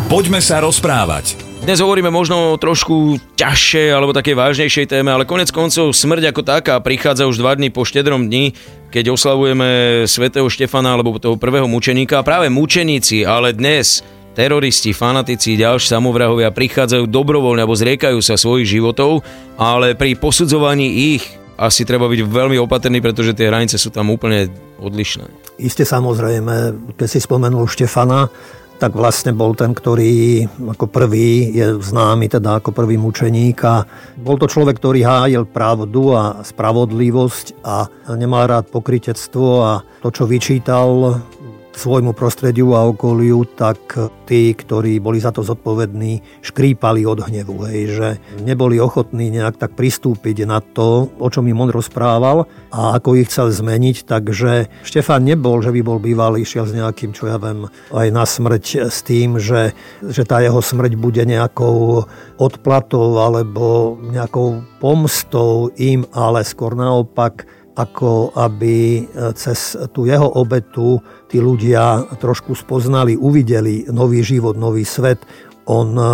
Poďme 0.06 0.38
sa 0.38 0.62
rozprávať. 0.62 1.34
Dnes 1.66 1.82
hovoríme 1.82 2.08
možno 2.08 2.54
o 2.54 2.58
trošku 2.58 3.18
ťažšej 3.34 3.88
alebo 3.90 4.14
také 4.14 4.38
vážnejšej 4.38 4.94
téme, 4.94 5.10
ale 5.10 5.26
konec 5.26 5.50
koncov 5.50 5.90
smrť 5.90 6.30
ako 6.30 6.42
taká 6.46 6.78
prichádza 6.78 7.26
už 7.26 7.42
dva 7.42 7.58
dní 7.58 7.74
po 7.74 7.82
štedrom 7.82 8.30
dni, 8.30 8.54
keď 8.94 9.10
oslavujeme 9.10 10.02
svätého 10.06 10.46
Štefana 10.46 10.94
alebo 10.94 11.18
toho 11.18 11.34
prvého 11.34 11.66
mučeníka. 11.66 12.22
A 12.22 12.26
práve 12.26 12.46
mučeníci, 12.46 13.26
ale 13.26 13.50
dnes 13.52 14.06
Teroristi, 14.30 14.94
fanatici, 14.94 15.58
ďalší 15.58 15.90
samovrahovia 15.90 16.54
prichádzajú 16.54 17.10
dobrovoľne 17.10 17.66
alebo 17.66 17.74
zriekajú 17.74 18.22
sa 18.22 18.38
svojich 18.38 18.78
životov, 18.78 19.26
ale 19.58 19.98
pri 19.98 20.14
posudzovaní 20.14 21.18
ich 21.18 21.24
asi 21.60 21.84
treba 21.84 22.08
byť 22.08 22.20
veľmi 22.24 22.56
opatrný, 22.62 23.04
pretože 23.04 23.36
tie 23.36 23.50
hranice 23.50 23.76
sú 23.76 23.92
tam 23.92 24.08
úplne 24.08 24.48
odlišné. 24.80 25.28
Isté 25.60 25.84
samozrejme, 25.84 26.72
keď 26.96 27.08
si 27.10 27.20
spomenul 27.20 27.68
Štefana, 27.68 28.32
tak 28.80 28.96
vlastne 28.96 29.36
bol 29.36 29.52
ten, 29.52 29.76
ktorý 29.76 30.48
ako 30.56 30.88
prvý 30.88 31.52
je 31.52 31.76
známy 31.76 32.32
teda 32.32 32.64
ako 32.64 32.72
prvý 32.72 32.96
mučeník 32.96 33.60
a 33.60 33.84
bol 34.16 34.40
to 34.40 34.48
človek, 34.48 34.80
ktorý 34.80 35.04
hájil 35.04 35.44
pravdu 35.44 36.16
a 36.16 36.40
spravodlivosť 36.40 37.60
a 37.60 37.84
nemal 38.16 38.48
rád 38.48 38.72
pokritectvo 38.72 39.46
a 39.60 39.72
to, 40.00 40.08
čo 40.08 40.24
vyčítal, 40.24 41.20
svojmu 41.74 42.12
prostrediu 42.12 42.74
a 42.74 42.86
okoliu, 42.86 43.46
tak 43.46 43.78
tí, 44.26 44.54
ktorí 44.54 45.02
boli 45.02 45.18
za 45.18 45.34
to 45.34 45.42
zodpovední, 45.42 46.42
škrípali 46.42 47.02
od 47.06 47.26
hnevu, 47.26 47.56
hej, 47.66 47.80
že 47.90 48.08
neboli 48.46 48.78
ochotní 48.78 49.30
nejak 49.34 49.58
tak 49.58 49.74
pristúpiť 49.74 50.46
na 50.46 50.62
to, 50.62 51.10
o 51.18 51.28
čom 51.30 51.46
im 51.50 51.58
on 51.58 51.70
rozprával 51.70 52.46
a 52.70 52.94
ako 52.98 53.18
ich 53.18 53.30
chcel 53.30 53.50
zmeniť, 53.50 54.06
takže 54.06 54.70
Štefan 54.86 55.26
nebol, 55.26 55.58
že 55.62 55.74
by 55.74 55.80
bol 55.82 55.98
bývalý, 55.98 56.42
išiel 56.46 56.66
s 56.66 56.76
nejakým, 56.76 57.10
čo 57.10 57.26
ja 57.26 57.36
viem, 57.38 57.66
aj 57.90 58.08
na 58.14 58.24
smrť 58.26 58.90
s 58.90 59.02
tým, 59.02 59.38
že, 59.42 59.74
že 60.04 60.22
tá 60.22 60.38
jeho 60.38 60.62
smrť 60.62 60.94
bude 60.94 61.22
nejakou 61.26 62.06
odplatou 62.38 63.18
alebo 63.18 63.98
nejakou 64.00 64.62
pomstou 64.80 65.68
im, 65.76 66.08
ale 66.14 66.46
skôr 66.46 66.72
naopak 66.72 67.59
ako 67.80 68.36
aby 68.36 69.00
e, 69.00 69.32
cez 69.32 69.76
tú 69.96 70.04
jeho 70.04 70.28
obetu 70.36 71.00
tí 71.26 71.40
ľudia 71.40 72.04
trošku 72.20 72.52
spoznali, 72.52 73.16
uvideli 73.16 73.88
nový 73.88 74.20
život, 74.20 74.60
nový 74.60 74.84
svet, 74.84 75.24
On 75.70 75.88
e, 75.96 76.04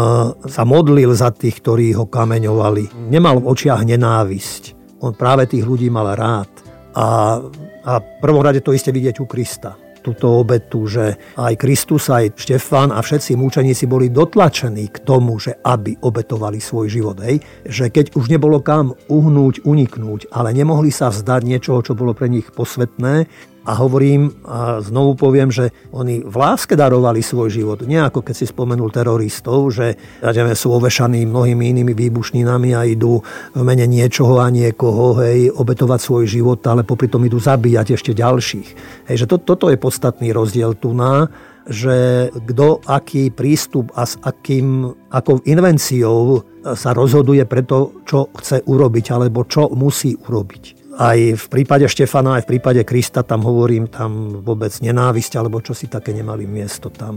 sa 0.46 0.62
modlil 0.62 1.11
za 1.16 1.35
tých, 1.35 1.62
ktorí 1.64 1.96
ho 1.99 2.06
kameňovali. 2.06 3.11
Nemal 3.11 3.42
v 3.42 3.49
očiach 3.50 3.82
nenávisť. 3.82 4.62
On 5.02 5.12
práve 5.16 5.49
tých 5.50 5.66
ľudí 5.66 5.90
mal 5.90 6.12
rád. 6.14 6.50
A, 6.96 7.38
a 7.85 7.92
prvom 8.23 8.40
rade 8.40 8.64
to 8.64 8.73
isté 8.73 8.88
vidieť 8.94 9.20
u 9.20 9.26
Krista 9.28 9.86
túto 10.06 10.38
obetu, 10.38 10.86
že 10.86 11.18
aj 11.34 11.58
Kristus, 11.58 12.06
aj 12.06 12.38
Štefán 12.38 12.94
a 12.94 13.02
všetci 13.02 13.34
múčeníci 13.34 13.90
boli 13.90 14.14
dotlačení 14.14 14.86
k 14.86 15.02
tomu, 15.02 15.42
že 15.42 15.58
aby 15.66 15.98
obetovali 15.98 16.62
svoj 16.62 16.86
život. 16.86 17.18
Hej? 17.18 17.42
Že 17.66 17.84
keď 17.90 18.06
už 18.14 18.30
nebolo 18.30 18.62
kam 18.62 18.94
uhnúť, 19.10 19.66
uniknúť, 19.66 20.30
ale 20.30 20.54
nemohli 20.54 20.94
sa 20.94 21.10
vzdať 21.10 21.42
niečoho, 21.42 21.82
čo 21.82 21.98
bolo 21.98 22.14
pre 22.14 22.30
nich 22.30 22.46
posvetné, 22.54 23.26
a 23.66 23.73
hovorím 23.75 24.30
a 24.46 24.78
znovu 24.78 25.18
poviem, 25.18 25.50
že 25.50 25.75
oni 25.90 26.23
v 26.23 26.37
láske 26.38 26.78
darovali 26.78 27.18
svoj 27.18 27.50
život. 27.50 27.82
Nie 27.82 28.06
ako 28.06 28.23
keď 28.23 28.35
si 28.38 28.46
spomenul 28.46 28.94
teroristov, 28.94 29.75
že 29.75 29.99
ja 30.23 30.32
sú 30.54 30.70
ovešaní 30.70 31.26
mnohými 31.26 31.75
inými 31.75 31.90
výbušninami 31.90 32.78
a 32.78 32.87
idú 32.87 33.18
v 33.52 33.62
mene 33.66 33.90
niečoho 33.90 34.38
a 34.38 34.46
niekoho 34.54 35.18
hej, 35.26 35.50
obetovať 35.50 35.99
svoj 35.99 36.25
život, 36.30 36.62
ale 36.70 36.87
popri 36.87 37.11
tom 37.11 37.26
idú 37.26 37.42
zabíjať 37.42 37.99
ešte 37.99 38.14
ďalších. 38.14 38.68
Hej, 39.11 39.26
že 39.26 39.26
to, 39.26 39.42
toto 39.42 39.66
je 39.66 39.76
podstatný 39.76 40.30
rozdiel 40.30 40.78
tu 40.78 40.94
na 40.94 41.26
že 41.66 42.30
kto 42.30 42.78
aký 42.87 43.35
prístup 43.35 43.90
a 43.99 44.06
s 44.06 44.14
akým, 44.23 44.87
akou 45.11 45.42
invenciou 45.42 46.46
sa 46.62 46.94
rozhoduje 46.94 47.42
pre 47.42 47.66
to, 47.66 47.90
čo 48.06 48.30
chce 48.38 48.62
urobiť 48.62 49.06
alebo 49.11 49.42
čo 49.50 49.66
musí 49.75 50.14
urobiť. 50.14 50.75
Aj 50.97 51.19
v 51.19 51.47
prípade 51.53 51.85
Štefana, 51.85 52.41
aj 52.41 52.49
v 52.49 52.50
prípade 52.57 52.81
Krista 52.88 53.21
tam 53.21 53.45
hovorím, 53.45 53.93
tam 53.93 54.41
vôbec 54.41 54.73
nenávisť 54.81 55.37
alebo 55.37 55.61
čo 55.61 55.76
si 55.76 55.93
také 55.93 56.17
nemali 56.17 56.49
miesto. 56.49 56.88
Tam 56.88 57.15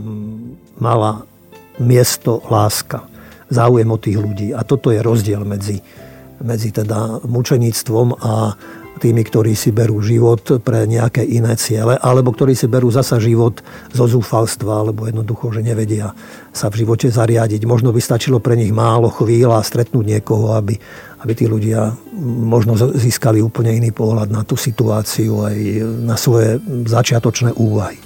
mala 0.76 1.24
miesto 1.80 2.44
láska, 2.52 3.08
záujem 3.48 3.88
o 3.88 3.96
tých 3.96 4.20
ľudí. 4.20 4.48
A 4.52 4.60
toto 4.68 4.92
je 4.92 5.00
rozdiel 5.00 5.48
medzi, 5.48 5.80
medzi 6.44 6.76
teda 6.76 7.24
mučeníctvom 7.24 8.08
a 8.20 8.32
tými, 9.00 9.24
ktorí 9.24 9.56
si 9.56 9.72
berú 9.72 10.04
život 10.04 10.60
pre 10.60 10.84
nejaké 10.84 11.24
iné 11.24 11.56
ciele, 11.56 11.96
alebo 11.96 12.36
ktorí 12.36 12.52
si 12.52 12.68
berú 12.68 12.92
zasa 12.92 13.16
život 13.16 13.64
zo 13.88 14.04
zúfalstva, 14.04 14.84
alebo 14.84 15.08
jednoducho, 15.08 15.48
že 15.56 15.64
nevedia 15.64 16.12
sa 16.52 16.68
v 16.68 16.84
živote 16.84 17.08
zariadiť. 17.08 17.64
Možno 17.64 17.90
by 17.96 18.00
stačilo 18.04 18.38
pre 18.38 18.60
nich 18.60 18.70
málo 18.70 19.08
chvíľ 19.08 19.56
a 19.56 19.64
stretnúť 19.64 20.04
niekoho, 20.04 20.52
aby, 20.52 20.76
aby 21.24 21.32
tí 21.32 21.48
ľudia 21.48 21.96
možno 22.44 22.76
získali 22.76 23.40
úplne 23.40 23.72
iný 23.72 23.90
pohľad 23.96 24.28
na 24.28 24.44
tú 24.44 24.60
situáciu 24.60 25.48
aj 25.48 25.56
na 26.04 26.16
svoje 26.20 26.60
začiatočné 26.84 27.56
úvahy. 27.56 27.96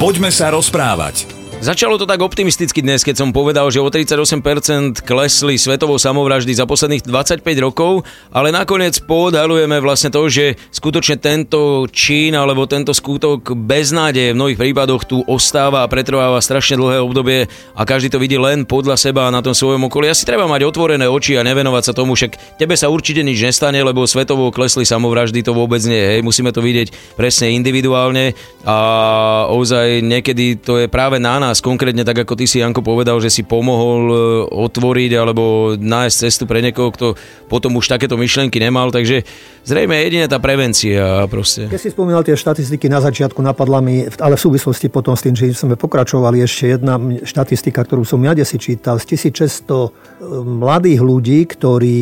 Poďme 0.00 0.28
sa 0.32 0.52
rozprávať. 0.52 1.39
Začalo 1.60 2.00
to 2.00 2.08
tak 2.08 2.24
optimisticky 2.24 2.80
dnes, 2.80 3.04
keď 3.04 3.20
som 3.20 3.36
povedal, 3.36 3.68
že 3.68 3.84
o 3.84 3.92
38% 3.92 5.04
klesli 5.04 5.60
svetovo 5.60 6.00
samovraždy 6.00 6.56
za 6.56 6.64
posledných 6.64 7.04
25 7.04 7.44
rokov, 7.60 8.08
ale 8.32 8.48
nakoniec 8.48 8.96
poodhalujeme 9.04 9.76
vlastne 9.84 10.08
to, 10.08 10.24
že 10.32 10.56
skutočne 10.72 11.20
tento 11.20 11.84
čín 11.92 12.32
alebo 12.32 12.64
tento 12.64 12.96
skutok 12.96 13.52
beznádeje 13.52 14.32
v 14.32 14.38
mnohých 14.40 14.56
prípadoch 14.56 15.04
tu 15.04 15.20
ostáva 15.28 15.84
a 15.84 15.90
pretrváva 15.92 16.40
strašne 16.40 16.80
dlhé 16.80 17.04
obdobie 17.04 17.44
a 17.76 17.82
každý 17.84 18.08
to 18.08 18.16
vidí 18.16 18.40
len 18.40 18.64
podľa 18.64 18.96
seba 18.96 19.28
na 19.28 19.44
tom 19.44 19.52
svojom 19.52 19.84
okolí. 19.92 20.08
Asi 20.08 20.24
treba 20.24 20.48
mať 20.48 20.64
otvorené 20.64 21.12
oči 21.12 21.36
a 21.36 21.44
nevenovať 21.44 21.82
sa 21.84 21.92
tomu, 21.92 22.16
však 22.16 22.56
tebe 22.56 22.72
sa 22.72 22.88
určite 22.88 23.20
nič 23.20 23.36
nestane, 23.36 23.84
lebo 23.84 24.08
svetovo 24.08 24.48
klesli 24.48 24.88
samovraždy, 24.88 25.44
to 25.44 25.52
vôbec 25.52 25.84
nie. 25.84 26.00
Hej. 26.16 26.24
Musíme 26.24 26.56
to 26.56 26.64
vidieť 26.64 27.20
presne 27.20 27.52
individuálne 27.52 28.32
a 28.64 29.44
ozaj 29.52 30.00
niekedy 30.00 30.56
to 30.56 30.80
je 30.80 30.88
práve 30.88 31.20
na 31.20 31.36
nás 31.36 31.49
nás, 31.50 31.58
konkrétne 31.58 32.06
tak 32.06 32.22
ako 32.22 32.38
ty 32.38 32.46
si 32.46 32.62
Janko 32.62 32.80
povedal, 32.86 33.18
že 33.18 33.28
si 33.28 33.42
pomohol 33.42 34.02
e, 34.06 34.16
otvoriť 34.54 35.10
alebo 35.18 35.74
nájsť 35.74 36.16
cestu 36.16 36.46
pre 36.46 36.62
niekoho, 36.62 36.94
kto 36.94 37.06
potom 37.50 37.74
už 37.74 37.90
takéto 37.90 38.14
myšlienky 38.14 38.62
nemal, 38.62 38.94
takže 38.94 39.26
zrejme 39.66 39.98
jedine 39.98 40.30
tá 40.30 40.38
prevencia 40.38 41.26
proste. 41.26 41.66
Keď 41.66 41.80
si 41.82 41.90
spomínal 41.90 42.22
tie 42.22 42.38
štatistiky 42.38 42.86
na 42.86 43.02
začiatku, 43.02 43.42
napadla 43.42 43.82
mi, 43.82 44.06
ale 44.22 44.38
v 44.38 44.42
súvislosti 44.46 44.86
potom 44.86 45.18
s 45.18 45.26
tým, 45.26 45.34
že 45.34 45.50
sme 45.50 45.74
pokračovali 45.74 46.46
ešte 46.46 46.78
jedna 46.78 46.96
štatistika, 47.26 47.82
ktorú 47.82 48.06
som 48.06 48.22
ja 48.22 48.32
si 48.46 48.56
čítal, 48.56 49.02
z 49.02 49.18
1600 49.18 49.66
e, 49.66 49.88
mladých 50.46 51.00
ľudí, 51.02 51.38
ktorí 51.50 52.00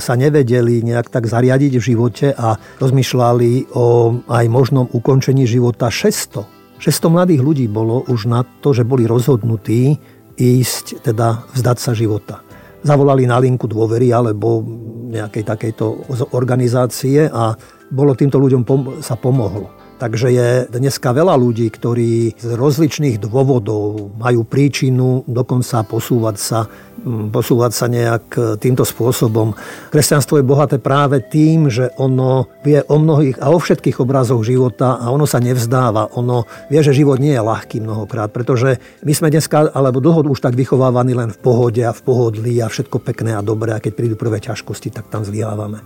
sa 0.00 0.16
nevedeli 0.16 0.80
nejak 0.80 1.12
tak 1.12 1.28
zariadiť 1.28 1.72
v 1.76 1.84
živote 1.84 2.26
a 2.32 2.56
rozmýšľali 2.80 3.76
o 3.76 3.86
aj 4.24 4.44
možnom 4.48 4.88
ukončení 4.88 5.44
života 5.44 5.92
600 5.92 6.55
600 6.78 7.08
mladých 7.08 7.40
ľudí 7.40 7.66
bolo 7.66 8.04
už 8.06 8.28
na 8.28 8.44
to, 8.60 8.76
že 8.76 8.84
boli 8.84 9.08
rozhodnutí 9.08 9.96
ísť, 10.36 11.00
teda 11.00 11.48
vzdať 11.56 11.78
sa 11.80 11.92
života. 11.96 12.44
Zavolali 12.84 13.24
na 13.24 13.40
linku 13.40 13.66
dôvery 13.66 14.12
alebo 14.12 14.62
nejakej 15.10 15.42
takejto 15.48 16.12
organizácie 16.36 17.26
a 17.26 17.56
bolo 17.88 18.12
týmto 18.12 18.36
ľuďom 18.36 18.62
sa 19.00 19.16
pomohlo. 19.16 19.72
Takže 19.96 20.28
je 20.28 20.48
dneska 20.68 21.16
veľa 21.16 21.40
ľudí, 21.40 21.72
ktorí 21.72 22.36
z 22.36 22.52
rozličných 22.52 23.16
dôvodov 23.16 24.12
majú 24.20 24.44
príčinu 24.44 25.24
dokonca 25.24 25.88
posúvať 25.88 26.36
sa, 26.36 26.68
posúvať 27.04 27.72
sa 27.76 27.86
nejak 27.86 28.24
e, 28.34 28.40
týmto 28.56 28.82
spôsobom. 28.82 29.52
Kresťanstvo 29.92 30.40
je 30.40 30.48
bohaté 30.48 30.76
práve 30.80 31.20
tým, 31.20 31.68
že 31.68 31.92
ono 32.00 32.48
vie 32.64 32.80
o 32.88 32.96
mnohých 32.96 33.38
a 33.42 33.52
o 33.52 33.58
všetkých 33.60 34.00
obrazoch 34.00 34.40
života 34.42 34.96
a 34.96 35.12
ono 35.12 35.28
sa 35.28 35.38
nevzdáva. 35.38 36.16
Ono 36.16 36.48
vie, 36.72 36.80
že 36.80 36.96
život 36.96 37.20
nie 37.20 37.36
je 37.36 37.42
ľahký 37.42 37.84
mnohokrát, 37.84 38.32
pretože 38.32 38.80
my 39.04 39.12
sme 39.12 39.28
dneska, 39.28 39.70
alebo 39.70 40.00
dlho 40.00 40.26
už 40.26 40.40
tak 40.40 40.56
vychovávaní 40.56 41.12
len 41.12 41.30
v 41.30 41.38
pohode 41.38 41.82
a 41.84 41.92
v 41.92 42.00
pohodlí 42.02 42.58
a 42.64 42.72
všetko 42.72 42.98
pekné 43.04 43.36
a 43.36 43.44
dobré 43.44 43.76
a 43.76 43.82
keď 43.82 43.92
prídu 43.94 44.16
prvé 44.16 44.40
ťažkosti, 44.40 44.90
tak 44.90 45.12
tam 45.12 45.22
zlyhávame. 45.22 45.84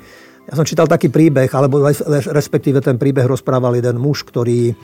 Ja 0.49 0.59
som 0.59 0.66
čítal 0.66 0.90
taký 0.90 1.12
príbeh, 1.12 1.52
alebo 1.52 1.85
respektíve 2.32 2.80
ten 2.82 2.97
príbeh 2.99 3.28
rozprával 3.28 3.76
jeden 3.76 4.00
muž, 4.00 4.26
ktorý, 4.26 4.73
e, 4.73 4.75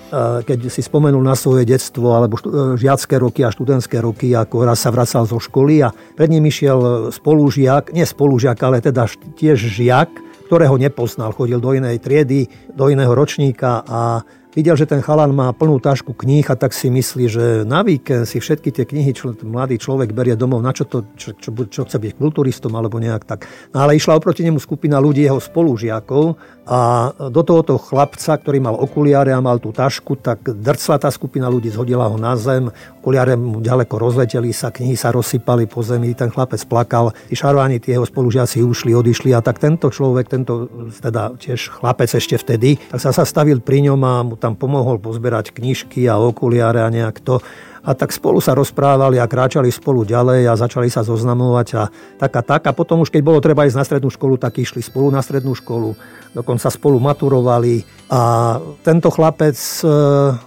keď 0.46 0.68
si 0.70 0.84
spomenul 0.84 1.18
na 1.25 1.34
svoje 1.34 1.66
detstvo, 1.66 2.14
alebo 2.14 2.38
e, 2.38 2.76
žiacké 2.78 3.18
roky 3.18 3.42
a 3.42 3.50
študentské 3.50 3.98
roky, 3.98 4.30
ako 4.36 4.62
raz 4.62 4.84
sa 4.84 4.94
vracal 4.94 5.26
zo 5.26 5.42
školy 5.42 5.82
a 5.82 5.90
pred 5.90 6.30
ním 6.30 6.46
išiel 6.46 7.10
spolužiak, 7.10 7.90
nie 7.90 8.06
spolužiak, 8.06 8.58
ale 8.62 8.78
teda 8.78 9.10
tiež 9.10 9.58
žiak, 9.58 10.12
ktorého 10.46 10.78
nepoznal. 10.78 11.34
Chodil 11.34 11.58
do 11.58 11.75
inej 11.75 11.98
triedy, 11.98 12.46
do 12.70 12.86
iného 12.86 13.10
ročníka 13.10 13.82
a 13.82 14.22
videl, 14.56 14.72
že 14.72 14.88
ten 14.88 15.04
chalan 15.04 15.36
má 15.36 15.52
plnú 15.52 15.76
tašku 15.76 16.16
kníh 16.16 16.48
a 16.48 16.56
tak 16.56 16.72
si 16.72 16.88
myslí, 16.88 17.25
že 17.28 17.44
na 17.68 17.84
víkend 17.84 18.25
si 18.25 18.40
všetky 18.40 18.72
tie 18.72 18.88
knihy 18.88 19.12
čo, 19.12 19.36
mladý 19.44 19.76
človek 19.76 20.16
berie 20.16 20.32
domov, 20.32 20.64
na 20.64 20.72
čo, 20.72 20.88
to, 20.88 21.04
čo, 21.12 21.36
čo, 21.36 21.52
čo 21.68 21.84
chce 21.84 22.00
byť 22.00 22.12
kulturistom 22.16 22.72
alebo 22.72 22.96
nejak 22.96 23.28
tak. 23.28 23.44
No 23.76 23.84
ale 23.84 24.00
išla 24.00 24.16
oproti 24.16 24.40
nemu 24.48 24.56
skupina 24.56 24.96
ľudí, 24.96 25.28
jeho 25.28 25.36
spolužiakov 25.36 26.40
a 26.66 27.12
do 27.30 27.42
tohoto 27.44 27.76
chlapca, 27.76 28.34
ktorý 28.40 28.58
mal 28.58 28.75
okuliare 28.80 29.30
a 29.30 29.44
mal 29.44 29.60
tú 29.60 29.70
tašku, 29.70 30.18
tak 30.18 30.42
drcla 30.42 30.98
tá 30.98 31.12
skupina 31.12 31.46
ľudí, 31.46 31.68
zhodila 31.68 32.08
ho 32.08 32.16
na 32.16 32.34
zem, 32.34 32.72
okuliare 33.04 33.36
mu 33.36 33.60
ďaleko 33.62 34.00
rozleteli 34.00 34.50
sa, 34.50 34.72
knihy 34.72 34.96
sa 34.96 35.12
rozsypali 35.14 35.68
po 35.68 35.84
zemi, 35.84 36.16
ten 36.16 36.32
chlapec 36.32 36.58
plakal, 36.66 37.14
tí 37.28 37.38
šarváni, 37.38 37.78
tí 37.78 37.94
jeho 37.94 38.02
spolužiaci 38.02 38.64
ušli, 38.64 38.96
odišli 38.96 39.30
a 39.36 39.44
tak 39.44 39.60
tento 39.60 39.92
človek, 39.92 40.26
tento 40.26 40.66
teda 40.98 41.36
tiež 41.38 41.76
chlapec 41.76 42.10
ešte 42.10 42.34
vtedy, 42.40 42.80
tak 42.90 42.98
sa 42.98 43.22
stavil 43.22 43.62
pri 43.62 43.86
ňom 43.86 44.00
a 44.02 44.14
mu 44.26 44.34
tam 44.47 44.55
pomohol 44.55 45.03
pozberať 45.03 45.50
knižky 45.50 46.07
a 46.07 46.23
okuliare 46.23 46.87
a 46.87 46.88
nejak 46.95 47.19
to. 47.26 47.43
A 47.87 47.95
tak 47.95 48.11
spolu 48.11 48.43
sa 48.43 48.55
rozprávali 48.55 49.19
a 49.19 49.31
kráčali 49.31 49.71
spolu 49.71 50.03
ďalej 50.07 50.50
a 50.50 50.59
začali 50.59 50.91
sa 50.91 51.07
zoznamovať 51.07 51.69
a 51.79 51.83
tak 52.19 52.33
a 52.35 52.43
tak. 52.43 52.62
A 52.67 52.75
potom 52.75 53.03
už 53.03 53.11
keď 53.11 53.23
bolo 53.23 53.38
treba 53.43 53.67
ísť 53.67 53.79
na 53.79 53.87
strednú 53.87 54.11
školu, 54.11 54.38
tak 54.38 54.59
išli 54.59 54.83
spolu 54.83 55.11
na 55.11 55.23
strednú 55.23 55.55
školu 55.55 55.95
dokonca 56.37 56.69
spolu 56.69 57.00
maturovali 57.00 57.81
a 58.12 58.55
tento 58.85 59.09
chlapec, 59.09 59.57
e, 59.57 59.88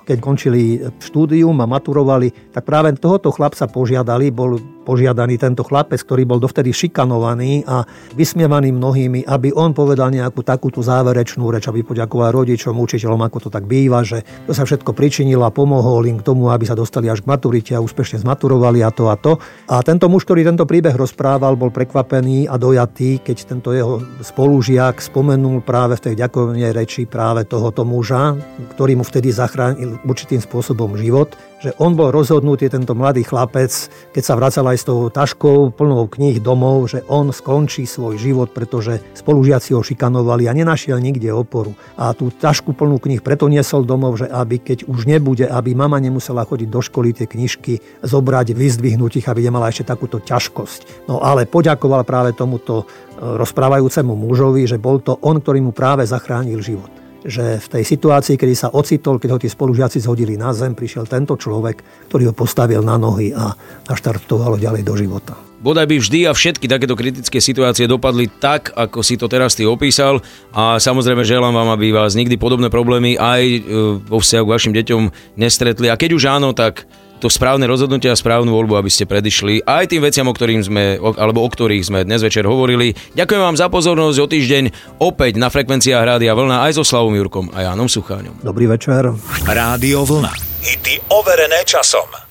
keď 0.06 0.18
končili 0.22 0.77
štúdium 1.01 1.58
a 1.58 1.65
maturovali, 1.65 2.53
tak 2.53 2.70
práve 2.70 2.94
tohoto 2.94 3.34
chlapca 3.34 3.65
požiadali, 3.65 4.29
bol 4.29 4.62
požiadaný 4.89 5.38
tento 5.38 5.62
chlapec, 5.62 6.01
ktorý 6.01 6.25
bol 6.25 6.41
dovtedy 6.41 6.74
šikanovaný 6.74 7.62
a 7.69 7.86
vysmievaný 8.17 8.74
mnohými, 8.74 9.29
aby 9.29 9.53
on 9.53 9.77
povedal 9.77 10.10
nejakú 10.10 10.41
takúto 10.41 10.81
záverečnú 10.81 11.46
reč, 11.53 11.69
aby 11.69 11.86
poďakoval 11.86 12.34
rodičom, 12.34 12.74
učiteľom, 12.74 13.22
ako 13.22 13.38
to 13.46 13.50
tak 13.53 13.69
býva, 13.69 14.01
že 14.01 14.25
to 14.50 14.58
sa 14.58 14.65
všetko 14.65 14.98
pričinilo 14.98 15.46
a 15.46 15.53
pomohol 15.53 16.10
im 16.10 16.17
k 16.17 16.25
tomu, 16.25 16.50
aby 16.50 16.65
sa 16.65 16.74
dostali 16.74 17.05
až 17.05 17.22
k 17.22 17.29
maturite 17.29 17.77
a 17.77 17.84
úspešne 17.86 18.25
zmaturovali 18.25 18.81
a 18.81 18.89
to 18.89 19.13
a 19.13 19.15
to. 19.22 19.38
A 19.69 19.86
tento 19.86 20.10
muž, 20.10 20.25
ktorý 20.25 20.41
tento 20.41 20.65
príbeh 20.65 20.98
rozprával, 20.98 21.53
bol 21.53 21.69
prekvapený 21.69 22.50
a 22.50 22.58
dojatý, 22.58 23.22
keď 23.22 23.38
tento 23.46 23.69
jeho 23.69 24.01
spolužiak 24.25 24.98
spomenul 24.98 25.62
práve 25.62 26.01
v 26.01 26.10
tej 26.10 26.25
ďakovnej 26.25 26.74
reči 26.74 27.05
práve 27.05 27.46
tohoto 27.46 27.86
muža, 27.86 28.34
ktorý 28.74 28.98
mu 28.98 29.05
vtedy 29.05 29.29
zachránil 29.29 30.01
určitým 30.01 30.41
spôsobom 30.41 30.98
život, 30.98 31.38
že 31.59 31.75
on 31.77 31.93
bol 31.93 32.09
rozhodnutý, 32.09 32.71
tento 32.71 32.95
mladý 32.95 33.27
chlapec, 33.27 33.69
keď 34.15 34.23
sa 34.23 34.39
vracal 34.39 34.65
aj 34.71 34.77
s 34.79 34.87
tou 34.87 35.11
taškou 35.11 35.75
plnou 35.75 36.07
kníh 36.07 36.39
domov, 36.39 36.87
že 36.87 37.03
on 37.11 37.35
skončí 37.35 37.83
svoj 37.83 38.15
život, 38.15 38.55
pretože 38.55 39.03
spolužiaci 39.19 39.75
ho 39.75 39.83
šikanovali 39.83 40.47
a 40.47 40.55
nenašiel 40.55 40.97
nikde 41.03 41.27
oporu. 41.35 41.75
A 41.99 42.15
tú 42.15 42.31
tašku 42.31 42.71
plnú 42.71 42.97
kníh 42.97 43.19
preto 43.19 43.51
niesol 43.51 43.83
domov, 43.83 44.23
že 44.23 44.27
aby 44.31 44.63
keď 44.63 44.87
už 44.87 45.03
nebude, 45.03 45.45
aby 45.45 45.75
mama 45.75 45.99
nemusela 45.99 46.47
chodiť 46.47 46.69
do 46.71 46.79
školy 46.79 47.11
tie 47.11 47.27
knižky 47.27 47.83
zobrať, 48.07 48.55
vyzdvihnúť 48.55 49.19
ich, 49.19 49.27
aby 49.27 49.43
nemala 49.43 49.67
ešte 49.67 49.91
takúto 49.91 50.23
ťažkosť. 50.23 51.11
No 51.11 51.19
ale 51.19 51.43
poďakoval 51.43 52.07
práve 52.07 52.31
tomuto 52.31 52.83
e, 52.83 53.35
rozprávajúcemu 53.35 54.13
mužovi, 54.15 54.63
že 54.63 54.79
bol 54.79 55.03
to 55.03 55.19
on, 55.19 55.43
ktorý 55.43 55.59
mu 55.59 55.71
práve 55.75 56.07
zachránil 56.07 56.63
život 56.63 56.99
že 57.25 57.59
v 57.59 57.67
tej 57.67 57.83
situácii, 57.83 58.39
kedy 58.39 58.55
sa 58.55 58.71
ocitol, 58.71 59.19
keď 59.19 59.29
ho 59.35 59.39
tí 59.41 59.49
spolužiaci 59.51 59.99
zhodili 59.99 60.39
na 60.39 60.55
zem, 60.55 60.75
prišiel 60.75 61.07
tento 61.07 61.35
človek, 61.35 62.07
ktorý 62.07 62.31
ho 62.31 62.33
postavil 62.35 62.79
na 62.79 62.95
nohy 62.95 63.35
a 63.35 63.51
naštartovalo 63.88 64.55
ďalej 64.55 64.83
do 64.88 64.95
života. 64.95 65.35
Bodaj 65.59 65.91
by 65.91 65.95
vždy 65.99 66.19
a 66.23 66.31
všetky 66.31 66.71
takéto 66.71 66.95
kritické 66.95 67.43
situácie 67.43 67.83
dopadli 67.83 68.31
tak, 68.31 68.71
ako 68.71 69.03
si 69.03 69.19
to 69.19 69.27
teraz 69.27 69.59
ty 69.59 69.67
opísal 69.67 70.23
a 70.55 70.79
samozrejme 70.79 71.27
želám 71.27 71.51
vám, 71.51 71.75
aby 71.75 71.91
vás 71.91 72.15
nikdy 72.15 72.39
podobné 72.39 72.71
problémy 72.71 73.19
aj 73.19 73.43
e, 73.43 73.59
vo 74.07 74.23
vzťahu 74.23 74.43
k 74.47 74.53
vašim 74.55 74.73
deťom 74.79 75.35
nestretli 75.35 75.91
a 75.91 75.99
keď 75.99 76.15
už 76.15 76.23
áno, 76.31 76.55
tak 76.55 76.88
to 77.19 77.27
správne 77.27 77.67
rozhodnutie 77.67 78.07
a 78.07 78.15
správnu 78.15 78.55
voľbu, 78.55 78.79
aby 78.79 78.88
ste 78.88 79.03
predišli 79.03 79.67
aj 79.67 79.91
tým 79.91 80.01
veciam, 80.01 80.25
o, 80.25 80.33
ktorým 80.33 80.63
sme, 80.63 80.97
alebo 81.19 81.43
o 81.43 81.49
ktorých 81.51 81.83
sme 81.83 81.99
dnes 82.07 82.23
večer 82.23 82.47
hovorili. 82.47 82.95
Ďakujem 83.13 83.41
vám 83.43 83.59
za 83.59 83.67
pozornosť 83.67 84.17
o 84.23 84.27
týždeň 84.31 84.63
opäť 85.03 85.35
na 85.35 85.51
frekvenciách 85.51 86.15
Rádia 86.15 86.31
Vlna 86.31 86.63
aj 86.71 86.79
so 86.79 86.83
Slavom 86.88 87.13
Jurkom 87.13 87.51
a 87.51 87.67
Jánom 87.67 87.91
Sucháňom. 87.91 88.39
Dobrý 88.39 88.71
večer. 88.71 89.11
Rádio 89.43 90.07
Vlna. 90.07 90.31
Hity 90.63 91.11
overené 91.11 91.67
časom. 91.67 92.28